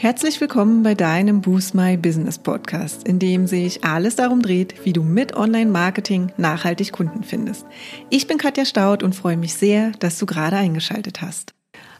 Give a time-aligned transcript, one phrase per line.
[0.00, 4.92] Herzlich willkommen bei deinem Boost My Business Podcast, in dem sich alles darum dreht, wie
[4.92, 7.66] du mit Online-Marketing nachhaltig Kunden findest.
[8.08, 11.52] Ich bin Katja Staud und freue mich sehr, dass du gerade eingeschaltet hast.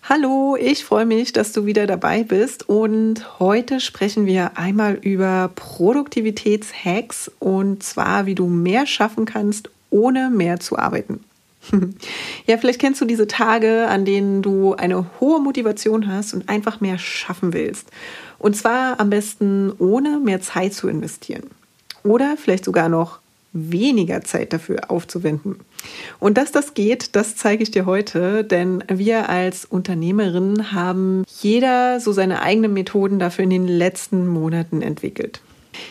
[0.08, 5.51] Hallo, ich freue mich, dass du wieder dabei bist und heute sprechen wir einmal über
[5.56, 11.24] Produktivitätshacks und zwar, wie du mehr schaffen kannst, ohne mehr zu arbeiten.
[12.47, 16.80] Ja, vielleicht kennst du diese Tage, an denen du eine hohe Motivation hast und einfach
[16.80, 17.91] mehr schaffen willst.
[18.39, 21.43] Und zwar am besten ohne mehr Zeit zu investieren.
[22.05, 23.19] Oder vielleicht sogar noch
[23.52, 25.57] weniger Zeit dafür aufzuwenden.
[26.21, 32.01] Und dass das geht, das zeige ich dir heute, denn wir als Unternehmerinnen haben jeder
[32.01, 35.41] so seine eigenen Methoden dafür in den letzten Monaten entwickelt.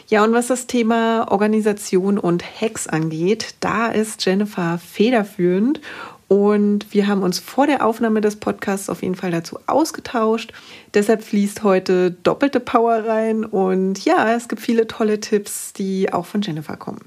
[0.07, 5.81] Ja, und was das Thema Organisation und Hacks angeht, da ist Jennifer federführend
[6.27, 10.51] und wir haben uns vor der Aufnahme des Podcasts auf jeden Fall dazu ausgetauscht.
[10.93, 16.25] Deshalb fließt heute doppelte Power rein und ja, es gibt viele tolle Tipps, die auch
[16.25, 17.01] von Jennifer kommen.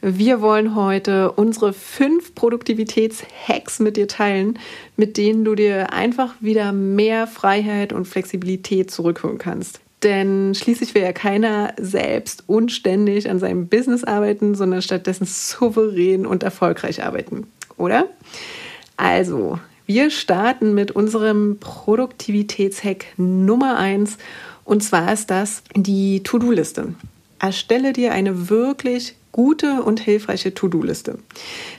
[0.00, 4.58] Wir wollen heute unsere fünf Produktivitätshacks mit dir teilen,
[4.96, 9.80] mit denen du dir einfach wieder mehr Freiheit und Flexibilität zurückholen kannst.
[10.02, 16.42] Denn schließlich will ja keiner selbst unständig an seinem Business arbeiten, sondern stattdessen souverän und
[16.42, 17.46] erfolgreich arbeiten,
[17.76, 18.08] oder?
[18.96, 24.18] Also, wir starten mit unserem Produktivitätshack Nummer eins
[24.64, 26.94] und zwar ist das die To-Do-Liste.
[27.38, 31.18] Erstelle dir eine wirklich gute und hilfreiche To-Do-Liste.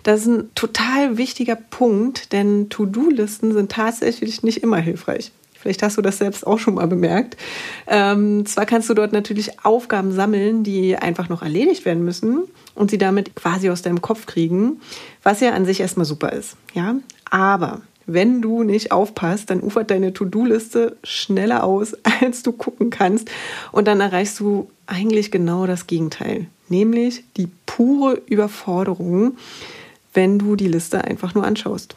[0.01, 5.31] Das ist ein total wichtiger Punkt, denn To-Do-Listen sind tatsächlich nicht immer hilfreich.
[5.59, 7.35] Vielleicht hast du das selbst auch schon mal bemerkt.
[7.85, 12.43] Ähm, zwar kannst du dort natürlich Aufgaben sammeln, die einfach noch erledigt werden müssen
[12.75, 14.79] und sie damit quasi aus deinem Kopf kriegen,
[15.21, 16.55] was ja an sich erstmal super ist.
[16.73, 16.95] Ja,
[17.29, 23.29] aber wenn du nicht aufpasst, dann ufert deine To-Do-Liste schneller aus, als du gucken kannst.
[23.73, 29.37] Und dann erreichst du eigentlich genau das Gegenteil, nämlich die pure Überforderung,
[30.13, 31.95] wenn du die Liste einfach nur anschaust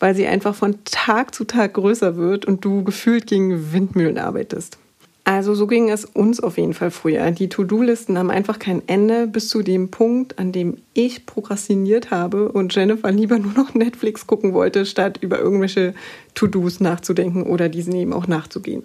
[0.00, 4.78] weil sie einfach von Tag zu Tag größer wird und du gefühlt gegen Windmühlen arbeitest.
[5.26, 7.30] Also so ging es uns auf jeden Fall früher.
[7.30, 12.52] Die To-Do-Listen haben einfach kein Ende bis zu dem Punkt, an dem ich prokrastiniert habe
[12.52, 15.94] und Jennifer lieber nur noch Netflix gucken wollte, statt über irgendwelche
[16.34, 18.82] To-Dos nachzudenken oder diesen eben auch nachzugehen.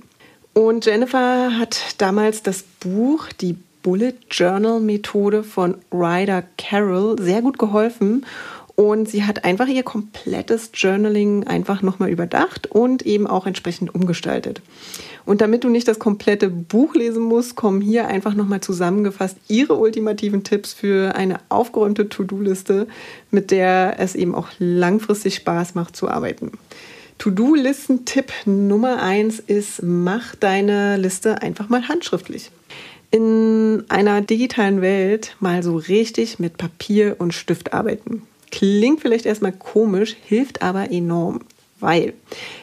[0.54, 7.58] Und Jennifer hat damals das Buch Die Bullet Journal Methode von Ryder Carroll sehr gut
[7.58, 8.26] geholfen
[8.80, 14.62] und sie hat einfach ihr komplettes Journaling einfach nochmal überdacht und eben auch entsprechend umgestaltet.
[15.26, 19.76] Und damit du nicht das komplette Buch lesen musst, kommen hier einfach nochmal zusammengefasst ihre
[19.76, 22.88] ultimativen Tipps für eine aufgeräumte To-Do-Liste,
[23.32, 26.54] mit der es eben auch langfristig Spaß macht zu arbeiten.
[27.18, 32.50] To-Do-Listen-Tipp Nummer eins ist, mach deine Liste einfach mal handschriftlich.
[33.12, 38.22] In einer digitalen Welt mal so richtig mit Papier und Stift arbeiten.
[38.52, 41.42] Klingt vielleicht erstmal komisch, hilft aber enorm.
[41.80, 42.14] Weil,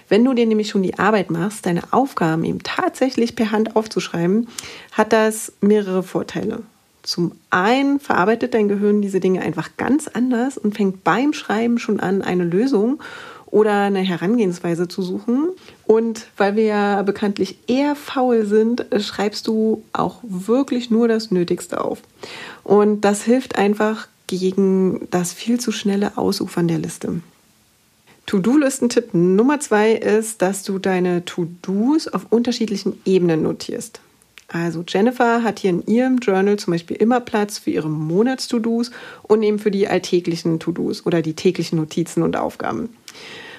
[0.09, 4.49] wenn du dir nämlich schon die Arbeit machst, deine Aufgaben eben tatsächlich per Hand aufzuschreiben,
[4.93, 6.63] hat das mehrere Vorteile.
[7.03, 12.01] Zum einen verarbeitet dein Gehirn diese Dinge einfach ganz anders und fängt beim Schreiben schon
[12.01, 13.01] an, eine Lösung
[13.47, 15.51] oder eine Herangehensweise zu suchen.
[15.87, 21.83] Und weil wir ja bekanntlich eher faul sind, schreibst du auch wirklich nur das Nötigste
[21.83, 22.03] auf.
[22.65, 27.21] Und das hilft einfach gegen das viel zu schnelle Ausufern der Liste.
[28.27, 34.01] To-Do-Listen-Tipp Nummer zwei ist, dass du deine To-Dos auf unterschiedlichen Ebenen notierst.
[34.49, 38.91] Also Jennifer hat hier in ihrem Journal zum Beispiel immer Platz für ihre Monats-To-Dos
[39.23, 42.89] und eben für die alltäglichen To-Dos oder die täglichen Notizen und Aufgaben.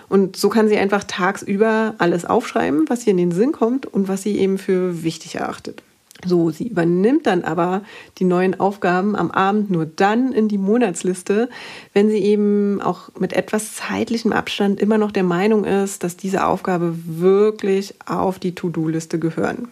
[0.10, 4.08] Und so kann sie einfach tagsüber alles aufschreiben, was ihr in den Sinn kommt und
[4.08, 5.84] was sie eben für wichtig erachtet.
[6.26, 7.84] So, sie übernimmt dann aber
[8.18, 11.50] die neuen Aufgaben am Abend nur dann in die Monatsliste,
[11.94, 16.46] wenn sie eben auch mit etwas zeitlichem Abstand immer noch der Meinung ist, dass diese
[16.46, 19.68] Aufgabe wirklich auf die To-Do-Liste gehören.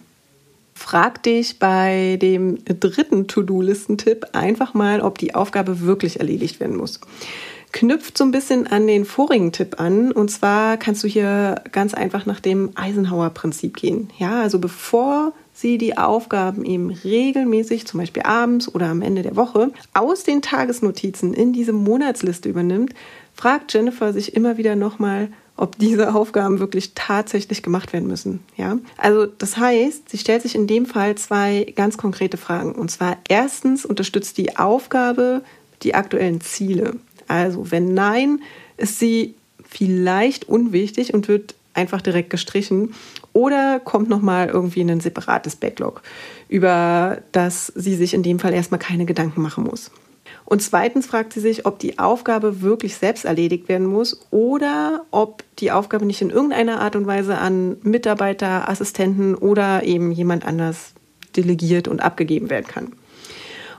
[0.76, 7.00] Frag dich bei dem dritten To-Do-Listentipp einfach mal, ob die Aufgabe wirklich erledigt werden muss.
[7.72, 10.12] Knüpft so ein bisschen an den vorigen Tipp an.
[10.12, 14.10] Und zwar kannst du hier ganz einfach nach dem Eisenhower-Prinzip gehen.
[14.18, 19.36] Ja, also bevor sie die Aufgaben eben regelmäßig, zum Beispiel abends oder am Ende der
[19.36, 22.94] Woche, aus den Tagesnotizen in diese Monatsliste übernimmt,
[23.34, 28.42] fragt Jennifer sich immer wieder nochmal, ob diese Aufgaben wirklich tatsächlich gemacht werden müssen.
[28.58, 32.74] Ja, also das heißt, sie stellt sich in dem Fall zwei ganz konkrete Fragen.
[32.74, 35.42] Und zwar erstens unterstützt die Aufgabe
[35.84, 36.96] die aktuellen Ziele.
[37.28, 38.42] Also wenn nein,
[38.78, 39.36] ist sie
[39.68, 42.94] vielleicht unwichtig und wird einfach direkt gestrichen
[43.34, 46.02] oder kommt nochmal irgendwie in ein separates Backlog,
[46.48, 49.92] über das sie sich in dem Fall erstmal keine Gedanken machen muss.
[50.46, 55.44] Und zweitens fragt sie sich, ob die Aufgabe wirklich selbst erledigt werden muss oder ob
[55.58, 60.94] die Aufgabe nicht in irgendeiner Art und Weise an Mitarbeiter, Assistenten oder eben jemand anders
[61.36, 62.94] delegiert und abgegeben werden kann.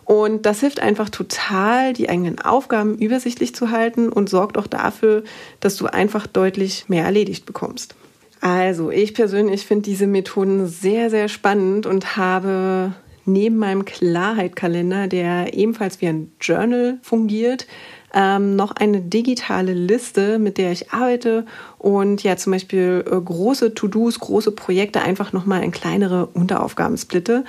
[0.07, 5.25] Und das hilft einfach total, die eigenen Aufgaben übersichtlich zu halten und sorgt auch dafür,
[5.59, 7.97] dass du einfach deutlich mehr erledigt bekommst.
[8.41, 12.93] Also, ich persönlich finde diese Methoden sehr, sehr spannend und habe
[13.25, 17.67] neben meinem Klarheit-Kalender, der ebenfalls wie ein Journal fungiert,
[18.15, 21.45] ähm, noch eine digitale Liste, mit der ich arbeite
[21.79, 27.45] und ja zum Beispiel äh, große To-Dos, große Projekte einfach nochmal in kleinere Unteraufgaben splitte.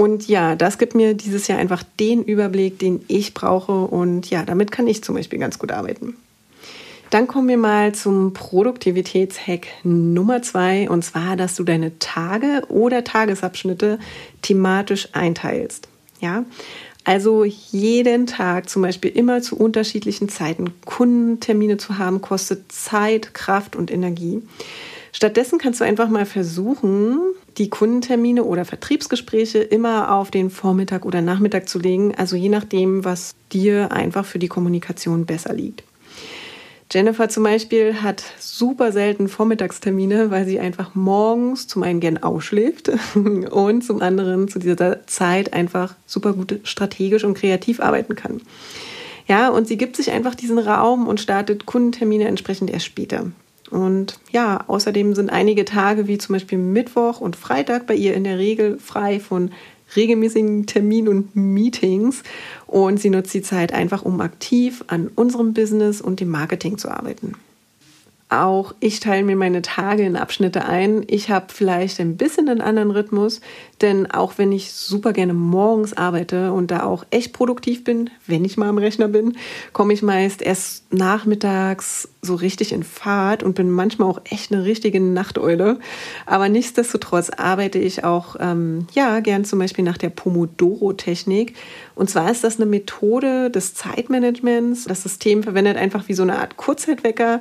[0.00, 3.72] Und ja, das gibt mir dieses Jahr einfach den Überblick, den ich brauche.
[3.72, 6.16] Und ja, damit kann ich zum Beispiel ganz gut arbeiten.
[7.10, 10.88] Dann kommen wir mal zum Produktivitätshack Nummer zwei.
[10.88, 13.98] Und zwar, dass du deine Tage oder Tagesabschnitte
[14.40, 15.86] thematisch einteilst.
[16.22, 16.46] Ja,
[17.04, 23.76] also jeden Tag zum Beispiel immer zu unterschiedlichen Zeiten Kundentermine zu haben, kostet Zeit, Kraft
[23.76, 24.40] und Energie.
[25.12, 27.18] Stattdessen kannst du einfach mal versuchen,
[27.58, 33.04] die Kundentermine oder Vertriebsgespräche immer auf den Vormittag oder Nachmittag zu legen, also je nachdem,
[33.04, 35.82] was dir einfach für die Kommunikation besser liegt.
[36.92, 42.90] Jennifer zum Beispiel hat super selten Vormittagstermine, weil sie einfach morgens zum einen gern ausschläft
[43.14, 48.40] und zum anderen zu dieser Zeit einfach super gut strategisch und kreativ arbeiten kann.
[49.28, 53.30] Ja, und sie gibt sich einfach diesen Raum und startet Kundentermine entsprechend erst später.
[53.70, 58.24] Und ja, außerdem sind einige Tage wie zum Beispiel Mittwoch und Freitag bei ihr in
[58.24, 59.50] der Regel frei von
[59.96, 62.22] regelmäßigen Terminen und Meetings.
[62.66, 66.88] Und sie nutzt die Zeit einfach, um aktiv an unserem Business und dem Marketing zu
[66.88, 67.34] arbeiten.
[68.30, 71.02] Auch ich teile mir meine Tage in Abschnitte ein.
[71.08, 73.40] Ich habe vielleicht ein bisschen einen anderen Rhythmus,
[73.80, 78.44] denn auch wenn ich super gerne morgens arbeite und da auch echt produktiv bin, wenn
[78.44, 79.36] ich mal am Rechner bin,
[79.72, 84.64] komme ich meist erst nachmittags so richtig in Fahrt und bin manchmal auch echt eine
[84.64, 85.80] richtige Nachteule.
[86.24, 91.54] Aber nichtsdestotrotz arbeite ich auch ähm, ja gern zum Beispiel nach der Pomodoro-Technik.
[91.96, 94.84] Und zwar ist das eine Methode des Zeitmanagements.
[94.84, 97.40] Das System verwendet einfach wie so eine Art Kurzzeitwecker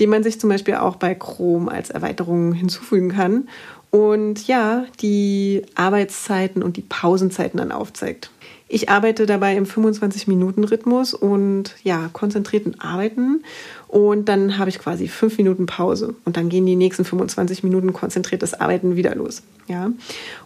[0.00, 3.48] den man sich zum Beispiel auch bei Chrome als Erweiterung hinzufügen kann
[3.90, 8.30] und ja, die Arbeitszeiten und die Pausenzeiten dann aufzeigt.
[8.72, 13.42] Ich arbeite dabei im 25-Minuten-Rhythmus und ja, konzentrierten Arbeiten.
[13.88, 16.14] Und dann habe ich quasi fünf Minuten Pause.
[16.24, 19.42] Und dann gehen die nächsten 25 Minuten konzentriertes Arbeiten wieder los.
[19.66, 19.90] Ja.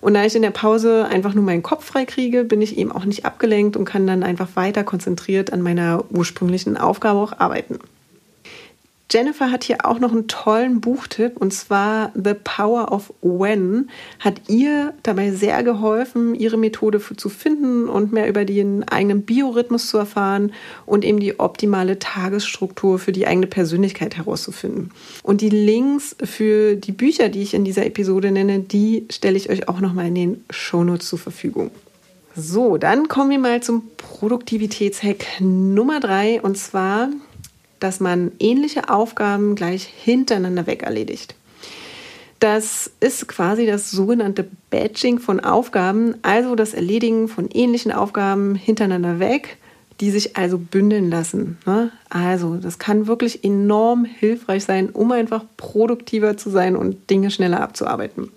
[0.01, 2.93] Und da ich in der Pause einfach nur meinen Kopf frei kriege, bin ich eben
[2.93, 7.79] auch nicht abgelenkt und kann dann einfach weiter konzentriert an meiner ursprünglichen Aufgabe auch arbeiten.
[9.11, 14.41] Jennifer hat hier auch noch einen tollen Buchtipp und zwar The Power of When hat
[14.49, 19.99] ihr dabei sehr geholfen, ihre Methode zu finden und mehr über den eigenen Biorhythmus zu
[19.99, 20.53] erfahren
[20.87, 24.91] und eben die optimale Tagesstruktur für die eigene Persönlichkeit herauszufinden.
[25.23, 29.51] Und die Links für die Bücher, die ich in dieser Episode nenne, die stelle ich
[29.51, 31.71] euch auch nochmal in den Shownotes zur Verfügung.
[32.35, 37.11] So, dann kommen wir mal zum Produktivitätshack Nummer drei und zwar
[37.85, 41.35] dass man ähnliche Aufgaben gleich hintereinander weg erledigt.
[42.41, 49.19] Das ist quasi das sogenannte Batching von Aufgaben, also das Erledigen von ähnlichen Aufgaben hintereinander
[49.19, 49.59] weg,
[50.01, 51.59] die sich also bündeln lassen.
[51.67, 51.91] Ne?
[52.09, 57.61] Also das kann wirklich enorm hilfreich sein, um einfach produktiver zu sein und Dinge schneller
[57.61, 58.31] abzuarbeiten.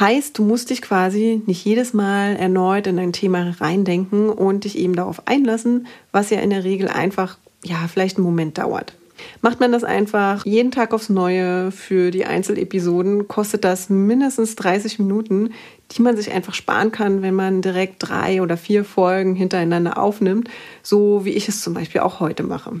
[0.00, 4.76] Heißt, du musst dich quasi nicht jedes Mal erneut in ein Thema reindenken und dich
[4.76, 8.94] eben darauf einlassen, was ja in der Regel einfach ja, vielleicht einen Moment dauert.
[9.42, 14.98] Macht man das einfach jeden Tag aufs Neue für die Einzelepisoden, kostet das mindestens 30
[14.98, 15.52] Minuten,
[15.92, 20.48] die man sich einfach sparen kann, wenn man direkt drei oder vier Folgen hintereinander aufnimmt,
[20.82, 22.80] so wie ich es zum Beispiel auch heute mache.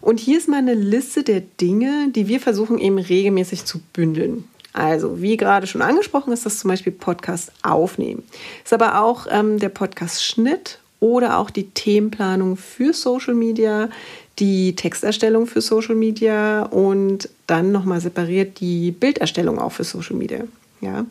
[0.00, 4.44] Und hier ist mal eine Liste der Dinge, die wir versuchen eben regelmäßig zu bündeln.
[4.74, 8.24] Also, wie gerade schon angesprochen, ist das zum Beispiel Podcast aufnehmen.
[8.64, 13.90] Ist aber auch ähm, der Podcast Schnitt oder auch die Themenplanung für Social Media,
[14.38, 20.44] die Texterstellung für Social Media und dann nochmal separiert die Bilderstellung auch für Social Media.
[20.80, 21.04] Ja.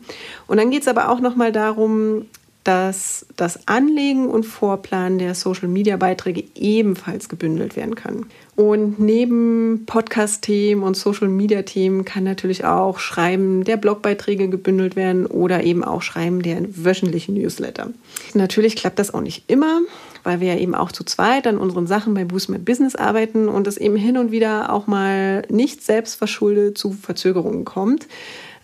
[0.48, 2.26] Und dann geht es aber auch nochmal darum,
[2.64, 8.26] dass das Anlegen und Vorplanen der Social-Media-Beiträge ebenfalls gebündelt werden kann.
[8.56, 15.84] Und neben Podcast-Themen und Social-Media-Themen kann natürlich auch Schreiben der Blogbeiträge gebündelt werden oder eben
[15.84, 17.90] auch Schreiben der wöchentlichen Newsletter.
[18.32, 19.80] Natürlich klappt das auch nicht immer,
[20.22, 23.48] weil wir ja eben auch zu zweit an unseren Sachen bei Boost My Business arbeiten
[23.48, 28.06] und es eben hin und wieder auch mal nicht selbstverschuldet zu Verzögerungen kommt.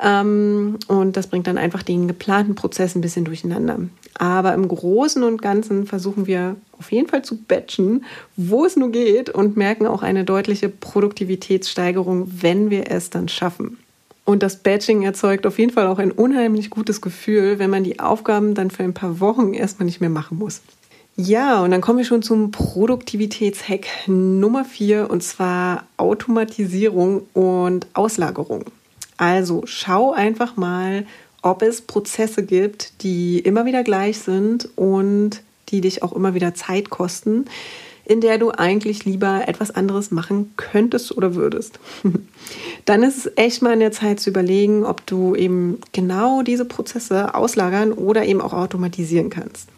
[0.02, 3.78] Ähm, und das bringt dann einfach den geplanten Prozess ein bisschen durcheinander.
[4.14, 8.04] Aber im Großen und Ganzen versuchen wir auf jeden Fall zu batchen,
[8.36, 13.78] wo es nur geht und merken auch eine deutliche Produktivitätssteigerung, wenn wir es dann schaffen.
[14.24, 17.98] Und das Batching erzeugt auf jeden Fall auch ein unheimlich gutes Gefühl, wenn man die
[17.98, 20.62] Aufgaben dann für ein paar Wochen erstmal nicht mehr machen muss.
[21.16, 28.64] Ja, und dann kommen wir schon zum Produktivitätshack Nummer 4 und zwar Automatisierung und Auslagerung.
[29.20, 31.04] Also schau einfach mal,
[31.42, 36.54] ob es Prozesse gibt, die immer wieder gleich sind und die dich auch immer wieder
[36.54, 37.44] Zeit kosten,
[38.06, 41.78] in der du eigentlich lieber etwas anderes machen könntest oder würdest.
[42.86, 46.64] Dann ist es echt mal in der Zeit zu überlegen, ob du eben genau diese
[46.64, 49.68] Prozesse auslagern oder eben auch automatisieren kannst.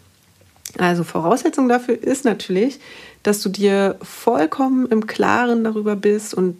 [0.79, 2.79] Also Voraussetzung dafür ist natürlich,
[3.25, 6.59] dass du dir vollkommen im Klaren darüber bist und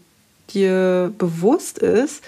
[0.53, 2.25] dir bewusst ist,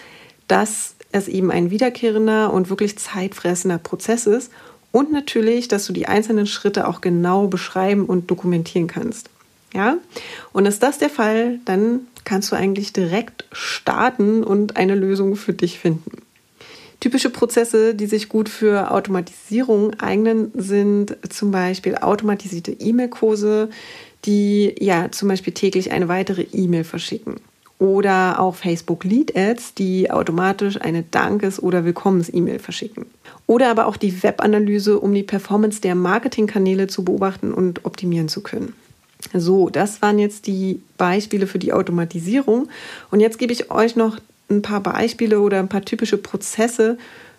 [0.49, 4.51] dass es eben ein wiederkehrender und wirklich zeitfressender Prozess ist
[4.91, 9.31] und natürlich, dass du die einzelnen Schritte auch genau beschreiben und dokumentieren kannst.
[9.73, 9.99] Ja?
[10.53, 15.53] Und ist das der Fall, dann kannst du eigentlich direkt starten und eine Lösung für
[15.53, 16.23] dich finden.
[17.01, 23.69] Typische Prozesse, die sich gut für Automatisierung eignen, sind zum Beispiel automatisierte E-Mail-Kurse,
[24.25, 27.37] die ja zum Beispiel täglich eine weitere E-Mail verschicken
[27.79, 33.07] oder auch Facebook Lead Ads, die automatisch eine Dankes- oder Willkommens-E-Mail verschicken.
[33.47, 38.43] Oder aber auch die Webanalyse, um die Performance der Marketingkanäle zu beobachten und optimieren zu
[38.43, 38.75] können.
[39.33, 42.69] So, das waren jetzt die Beispiele für die Automatisierung.
[43.11, 44.19] Und jetzt gebe ich euch noch
[44.51, 46.99] ein paar Beispiele oder ein paar typische Prozesse,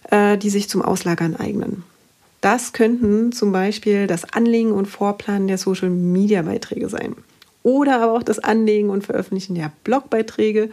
[0.09, 1.83] äh, die sich zum Auslagern eignen.
[2.41, 7.15] Das könnten zum Beispiel das Anlegen und Vorplanen der Social-Media-Beiträge sein
[7.65, 10.69] oder aber auch das Anlegen und Veröffentlichen der Blogbeiträge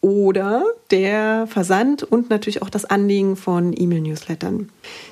[0.00, 4.68] oder der Versand und natürlich auch das Anlegen von E-Mail-Newslettern.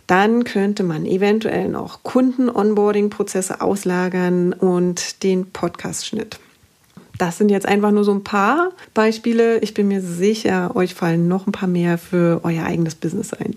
[0.06, 6.38] Dann könnte man eventuell noch Kunden-Onboarding-Prozesse auslagern und den Podcast-Schnitt.
[7.18, 9.58] Das sind jetzt einfach nur so ein paar Beispiele.
[9.58, 13.56] Ich bin mir sicher, euch fallen noch ein paar mehr für euer eigenes Business ein.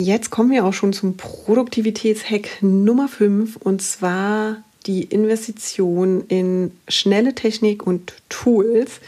[0.00, 4.56] Jetzt kommen wir auch schon zum Produktivitätshack Nummer 5 und zwar
[4.86, 9.00] die Investition in schnelle Technik und Tools,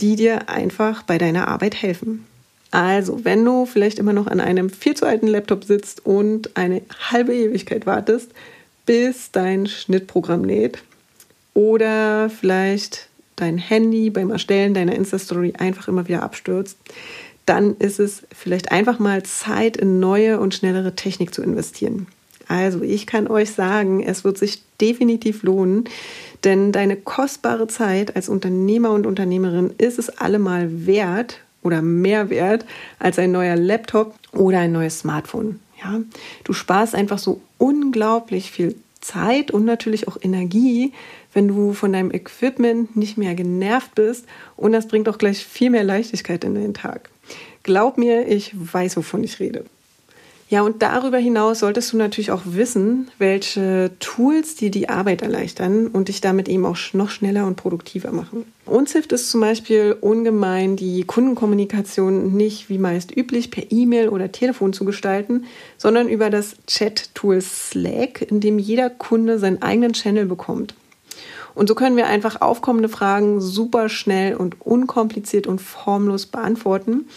[0.00, 2.26] die dir einfach bei deiner Arbeit helfen.
[2.70, 6.82] Also, wenn du vielleicht immer noch an einem viel zu alten Laptop sitzt und eine
[7.10, 8.32] halbe Ewigkeit wartest,
[8.84, 10.82] bis dein Schnittprogramm lädt
[11.54, 16.78] oder vielleicht dein Handy beim Erstellen deiner Insta-Story einfach immer wieder abstürzt,
[17.46, 22.08] dann ist es vielleicht einfach mal Zeit, in neue und schnellere Technik zu investieren.
[22.48, 25.84] Also ich kann euch sagen, es wird sich definitiv lohnen,
[26.44, 32.64] denn deine kostbare Zeit als Unternehmer und Unternehmerin ist es allemal wert oder mehr wert
[32.98, 35.60] als ein neuer Laptop oder ein neues Smartphone.
[35.82, 36.00] Ja,
[36.44, 40.92] du sparst einfach so unglaublich viel Zeit und natürlich auch Energie,
[41.32, 44.24] wenn du von deinem Equipment nicht mehr genervt bist
[44.56, 47.10] und das bringt auch gleich viel mehr Leichtigkeit in den Tag.
[47.62, 49.64] Glaub mir, ich weiß, wovon ich rede.
[50.48, 55.88] Ja, und darüber hinaus solltest du natürlich auch wissen, welche Tools dir die Arbeit erleichtern
[55.88, 58.44] und dich damit eben auch noch schneller und produktiver machen.
[58.64, 64.30] Uns hilft es zum Beispiel ungemein, die Kundenkommunikation nicht wie meist üblich per E-Mail oder
[64.30, 65.46] Telefon zu gestalten,
[65.78, 70.74] sondern über das Chat-Tool Slack, in dem jeder Kunde seinen eigenen Channel bekommt.
[71.56, 77.08] Und so können wir einfach aufkommende Fragen super schnell und unkompliziert und formlos beantworten,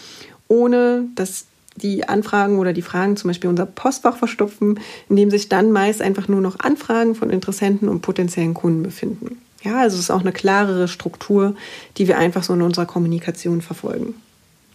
[0.48, 1.46] ohne dass
[1.82, 6.02] die Anfragen oder die Fragen zum Beispiel unser Postfach verstopfen, in dem sich dann meist
[6.02, 9.38] einfach nur noch Anfragen von Interessenten und potenziellen Kunden befinden.
[9.62, 11.54] Ja, also es ist auch eine klarere Struktur,
[11.98, 14.14] die wir einfach so in unserer Kommunikation verfolgen.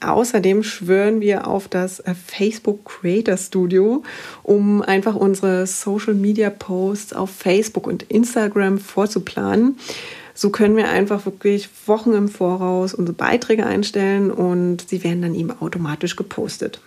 [0.01, 4.03] Außerdem schwören wir auf das äh, Facebook Creator Studio,
[4.43, 9.77] um einfach unsere Social Media Posts auf Facebook und Instagram vorzuplanen.
[10.33, 15.33] So können wir einfach wirklich Wochen im Voraus unsere Beiträge einstellen und sie werden dann
[15.33, 16.81] eben automatisch gepostet.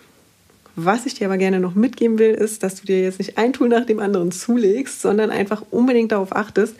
[0.85, 3.51] Was ich dir aber gerne noch mitgeben will, ist, dass du dir jetzt nicht ein
[3.51, 6.75] Tool nach dem anderen zulegst, sondern einfach unbedingt darauf achtest,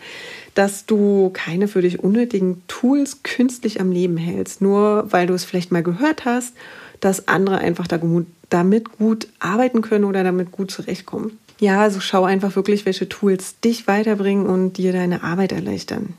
[0.54, 5.44] dass du keine für dich unnötigen Tools künstlich am Leben hältst, nur weil du es
[5.44, 6.54] vielleicht mal gehört hast,
[7.00, 11.38] dass andere einfach damit gut arbeiten können oder damit gut zurechtkommen.
[11.60, 16.14] Ja, also schau einfach wirklich, welche Tools dich weiterbringen und dir deine Arbeit erleichtern.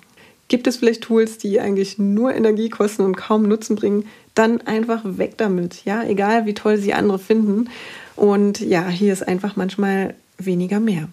[0.51, 4.03] Gibt es vielleicht Tools, die eigentlich nur Energie kosten und kaum Nutzen bringen?
[4.35, 5.85] Dann einfach weg damit.
[5.85, 7.69] Ja, egal wie toll sie andere finden.
[8.17, 11.07] Und ja, hier ist einfach manchmal weniger mehr.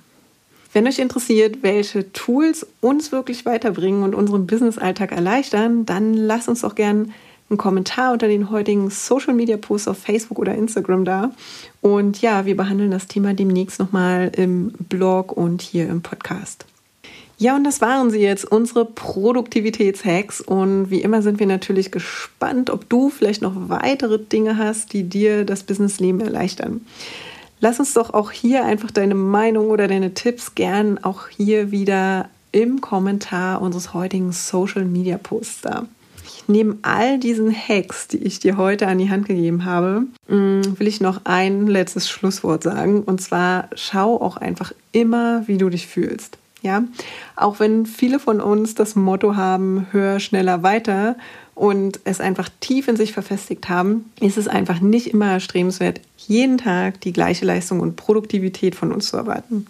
[0.73, 6.62] Wenn euch interessiert, welche Tools uns wirklich weiterbringen und unseren Business-Alltag erleichtern, dann lasst uns
[6.62, 7.07] doch gerne
[7.49, 11.30] einen Kommentar unter den heutigen Social Media Posts auf Facebook oder Instagram da.
[11.80, 16.66] Und ja, wir behandeln das Thema demnächst nochmal im Blog und hier im Podcast.
[17.40, 20.40] Ja, und das waren sie jetzt, unsere Produktivitätshacks.
[20.40, 25.04] Und wie immer sind wir natürlich gespannt, ob du vielleicht noch weitere Dinge hast, die
[25.04, 26.85] dir das Businessleben erleichtern.
[27.61, 32.28] Lass uns doch auch hier einfach deine Meinung oder deine Tipps gern auch hier wieder
[32.50, 35.87] im Kommentar unseres heutigen Social Media Posts da.
[36.49, 40.87] Neben all diesen Hacks, die ich dir heute an die Hand gegeben habe, mm, will
[40.87, 43.02] ich noch ein letztes Schlusswort sagen.
[43.02, 46.38] Und zwar schau auch einfach immer, wie du dich fühlst.
[46.62, 46.82] Ja,
[47.36, 51.16] auch wenn viele von uns das Motto haben, höher, schneller, weiter
[51.54, 56.58] und es einfach tief in sich verfestigt haben, ist es einfach nicht immer erstrebenswert, jeden
[56.58, 59.66] Tag die gleiche Leistung und Produktivität von uns zu erwarten.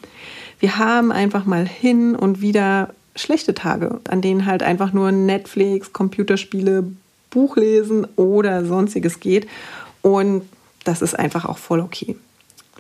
[0.61, 5.93] Wir haben einfach mal hin und wieder schlechte Tage, an denen halt einfach nur Netflix,
[5.93, 6.85] Computerspiele,
[7.31, 9.47] Buchlesen oder sonstiges geht.
[10.03, 10.43] Und
[10.85, 12.17] das ist einfach auch voll okay.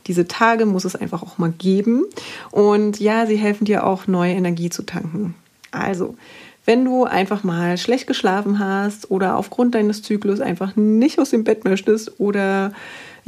[0.08, 2.04] Diese Tage muss es einfach auch mal geben.
[2.50, 5.34] Und ja, sie helfen dir auch, neue Energie zu tanken.
[5.70, 6.16] Also,
[6.64, 11.44] wenn du einfach mal schlecht geschlafen hast oder aufgrund deines Zyklus einfach nicht aus dem
[11.44, 12.72] Bett möchtest oder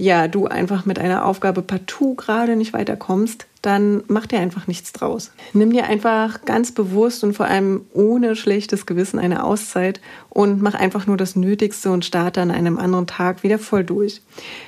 [0.01, 4.93] ja, du einfach mit einer Aufgabe partout gerade nicht weiterkommst, dann mach dir einfach nichts
[4.93, 5.31] draus.
[5.53, 10.75] Nimm dir einfach ganz bewusst und vor allem ohne schlechtes Gewissen eine Auszeit und mach
[10.75, 14.23] einfach nur das Nötigste und starte an einem anderen Tag wieder voll durch.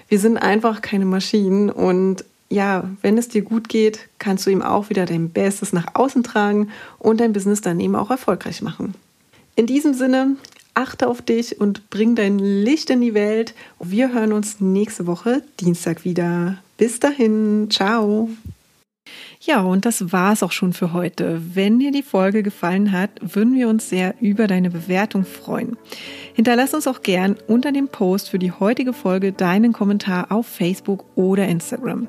[0.09, 4.61] Wir sind einfach keine Maschinen und ja, wenn es dir gut geht, kannst du ihm
[4.61, 8.95] auch wieder dein Bestes nach außen tragen und dein Business dann eben auch erfolgreich machen.
[9.57, 10.37] In diesem Sinne,
[10.75, 13.55] achte auf dich und bring dein Licht in die Welt.
[13.81, 16.59] Wir hören uns nächste Woche Dienstag wieder.
[16.77, 18.29] Bis dahin, ciao.
[19.41, 21.43] Ja, und das war's auch schon für heute.
[21.55, 25.77] Wenn dir die Folge gefallen hat, würden wir uns sehr über deine Bewertung freuen.
[26.35, 31.05] Hinterlass uns auch gern unter dem Post für die heutige Folge deinen Kommentar auf Facebook
[31.17, 32.09] oder Instagram.